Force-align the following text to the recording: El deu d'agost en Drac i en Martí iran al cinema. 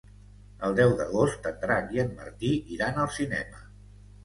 El 0.67 0.71
deu 0.79 0.93
d'agost 1.01 1.45
en 1.51 1.61
Drac 1.67 1.93
i 1.99 2.03
en 2.05 2.11
Martí 2.23 2.51
iran 2.79 3.01
al 3.05 3.15
cinema. 3.21 3.65